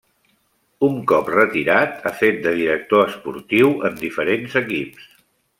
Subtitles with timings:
[0.87, 5.09] Un cop retirat ha fet de director esportiu en diferents equips.